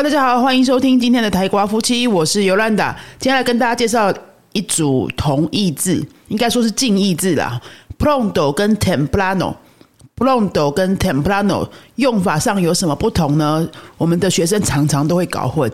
[0.00, 2.96] 大家好，欢迎收听今天的台瓜夫妻，我是尤兰达。
[3.18, 4.14] 接下来跟大家介绍
[4.52, 7.60] 一组同义字，应该说是近义字啦。
[7.98, 13.68] Pronto 跟 Templano，Pronto 跟 Templano 用法上有什么不同呢？
[13.96, 15.68] 我们的学生常常都会搞混，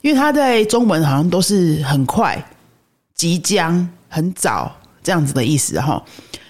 [0.00, 2.42] 因为它在中文好像都是很快、
[3.14, 6.02] 即将、很早这样子的意思哈。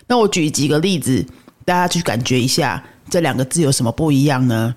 [0.06, 1.26] 那我举几个例子，
[1.64, 2.80] 大家去感觉一下
[3.10, 4.72] 这两个字有什么不一样呢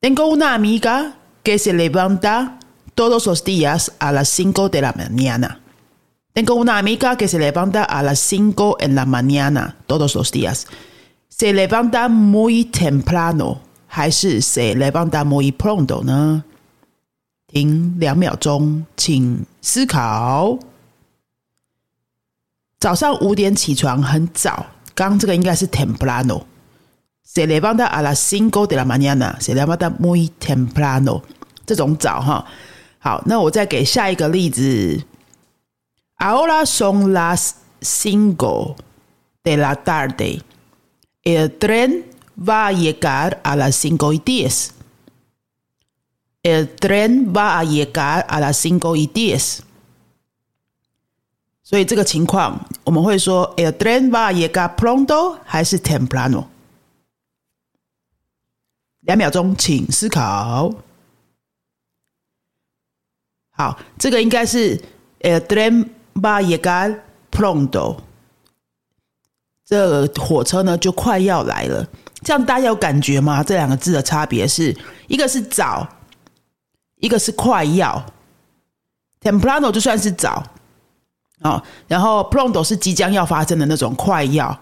[0.00, 2.58] ？Tengo una amiga que se levanta
[2.94, 5.60] todos los días a las 5 de la mañana.
[6.32, 10.66] Tengo una amiga que se levanta a las 5 en la mañana todos los días.
[11.28, 16.44] Se levanta muy temprano 还是 se levanta muy pronto 呢？
[17.46, 20.58] 停两秒钟，请思考。
[22.78, 26.42] 早上五点起床很早，刚刚这个应该是 temprano。
[27.33, 29.37] Se levanta a las cinco de la mañana.
[29.39, 31.23] Se levanta muy temprano.
[31.65, 32.45] 这种早哈，
[32.99, 35.05] 好，那我再给下一个例子。
[36.17, 38.75] Ahora son las cinco
[39.45, 40.41] de la tarde.
[41.23, 42.03] El tren
[42.37, 44.71] va a llegar a las cinco y diez.
[46.43, 49.61] El tren va a llegar a las cinco y diez.
[51.63, 56.47] 所以这个情况，我们会说 El tren va a llegar pronto 还是 temprano？
[59.01, 60.73] 两秒钟，请思考。
[63.51, 64.77] 好，这个应该是
[65.21, 66.99] El tren va llegar
[67.31, 67.97] pronto。
[69.65, 71.87] 这个火车呢，就快要来了。
[72.23, 73.43] 这样大家有感觉吗？
[73.43, 74.75] 这两个字的差别是
[75.07, 75.87] 一个是早，
[76.97, 78.03] 一个是快要。
[79.21, 80.43] Temprano 就算是早，
[81.41, 84.59] 哦，然后 pronto 是即将要发生的那种快要。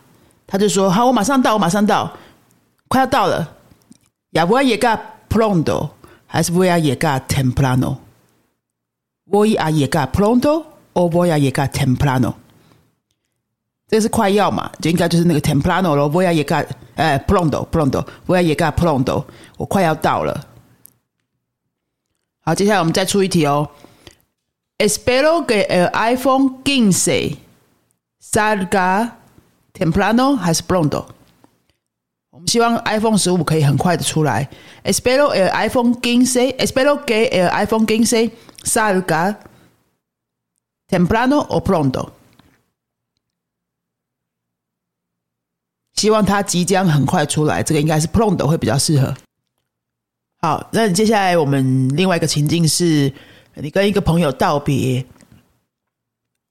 [0.47, 2.11] 他就说：“好，我马上到，我马上到，
[2.87, 3.47] 快要到了。”
[4.33, 4.99] 亚布阿耶加
[5.29, 5.91] pronto
[6.25, 10.63] 还是布阿耶加 temprano？voy a llegar pronto
[10.93, 12.33] o voy a llegar temprano？
[13.87, 16.09] 这是快要嘛，就应该就是那个 temprano 咯。
[16.13, 16.65] 我要也干，
[16.95, 19.23] 呃，pronto，pronto，我要也干 pronto，
[19.57, 20.47] 我快要到了。
[22.41, 23.69] 好，接下来我们再出一题哦。
[24.77, 27.37] Espero que el iPhone 15
[28.21, 29.11] salga
[29.73, 31.05] temprano 还是 pronto？
[32.31, 34.49] 我们希望 iPhone 十五可以很快的出来。
[34.83, 38.31] Espero el iPhone 15，Espero que el iPhone 15
[38.63, 39.37] salga
[40.89, 42.09] temprano o pronto。
[45.95, 49.15] 希望它即将很快出来，这个应该是 pronto 会比较适合。
[50.41, 53.11] 好，那接下来我们另外一个情境是，
[53.55, 55.05] 你跟一个朋友道别，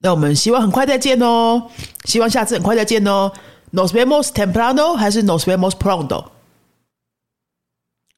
[0.00, 1.70] 那我们希望很快再见哦，
[2.04, 3.30] 希望下次很快再见哦。
[3.72, 6.24] Nos vemos temprano 还是 Nos vemos pronto？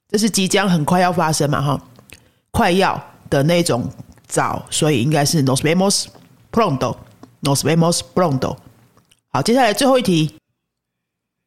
[0.09, 1.61] 这是即将很快要发生嘛？
[1.61, 1.81] 哈，
[2.53, 3.91] 快要的那种
[4.27, 6.07] 早，所以应该是 Nos vemos
[6.53, 8.57] pronto，Nos vemos pronto。
[9.33, 10.33] 好，接下来最后一题。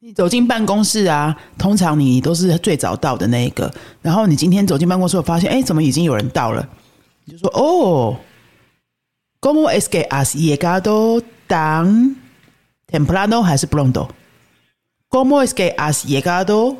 [0.02, 3.70] 你走进办公室啊，通常你都是最早到的那一个。
[4.00, 6.66] 然后你今天走进办公室，发现哎，怎么已经有人到了？
[7.26, 8.16] 你就说哦
[9.42, 12.14] ，¿Cómo es que has llegado tan
[12.90, 16.76] temprano 还是 pronto？¿Cómo es que has llegado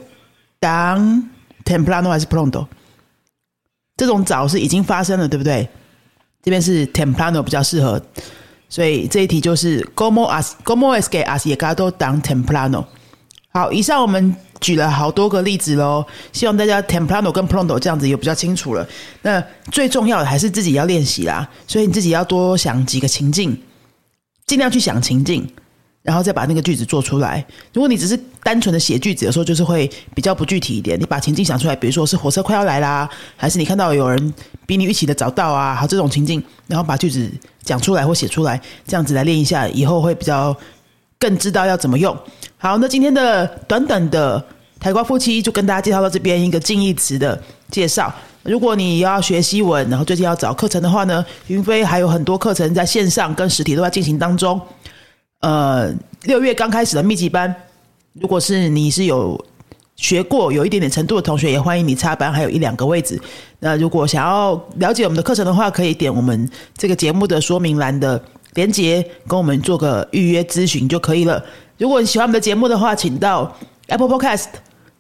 [0.59, 1.25] tan
[1.67, 2.69] temprano 还是 pronto？
[3.99, 5.69] 这种早是已经发生了，对不对？
[6.43, 8.01] 这边是 temprano 比较适合，
[8.71, 12.87] 所以这一题就是 ¿Cómo has cómo es que has llegado tan temprano？
[13.53, 18.87] 好，以上我们举了好多个例子喽，希望大家 temprano 跟 pronto 这样子也比较清楚了。
[19.23, 19.43] 那
[19.73, 23.61] 最重要的还是自己要练习啦，所以你自己要多想几个情境，
[24.47, 25.45] 尽量去想情境，
[26.03, 27.45] 然后再把那个句子做出来。
[27.73, 30.97] 如果你只是单纯的写句子，有时候就是会比较不具体一点。
[31.01, 34.33] 你把情境想出来，比如说是火车快要来啦，还是你看到有人
[34.65, 37.29] 比你预期的早到啊，好这种情境，然后把句子
[37.65, 40.57] 讲出来或写出来，这样子来练一下，以后会比较。
[41.21, 42.17] 更知道要怎么用。
[42.57, 44.45] 好，那今天的短短的
[44.81, 47.41] 台瓜夫妻就跟大家介绍到这边一个近义词的
[47.71, 48.13] 介绍。
[48.43, 54.59] 如果你要学西文，然后最近要找课程的话呢，云飞还有很多课程在线上跟实体都在进行当中。
[55.41, 57.55] 呃，六月刚开始的密集班，
[58.15, 59.39] 如果是你是有
[59.97, 63.21] 学过有一点点程度的同学，也欢迎你插班，还有一两个位置。
[63.59, 68.23] 那如果想要了解我们的课程的话，可以点我们这个节目的说明栏的
[68.55, 71.43] 连接，跟我们做个预约咨询就可以了。
[71.79, 73.57] 如果你喜欢我们的节目的话，请到
[73.89, 74.47] Apple Podcast。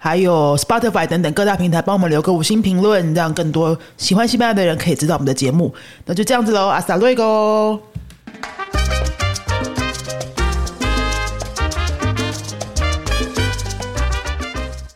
[0.02, 5.74] 还有 Spotify 等等各大平台，帮我们留个五星评论，让更多喜欢西班牙的人可以知道我们的节目。
[6.06, 7.78] 那就这样子喽，阿萨瑞哥。